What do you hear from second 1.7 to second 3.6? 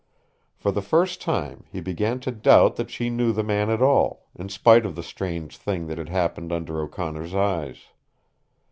he began to doubt that she knew the